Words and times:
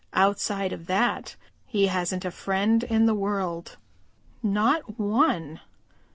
Outside 0.13 0.73
of 0.73 0.87
that 0.87 1.35
he 1.67 1.85
hasn't 1.85 2.25
a 2.25 2.31
friend 2.31 2.83
in 2.83 3.05
the 3.05 3.13
world, 3.13 3.77
not 4.41 4.97
one." 4.99 5.59